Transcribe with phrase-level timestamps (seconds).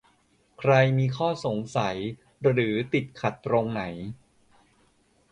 [0.59, 1.97] ใครมีข้อสงสัย
[2.51, 3.81] หรือติดขัดตรงไหน